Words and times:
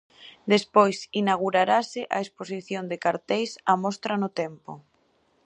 Despois 0.53 0.97
inaugurarase 1.21 2.01
a 2.15 2.17
exposición 2.25 2.83
de 2.91 2.97
carteis 3.05 3.51
"A 3.71 3.73
mostra 3.83 4.13
no 4.21 4.29
tempo". 4.41 4.71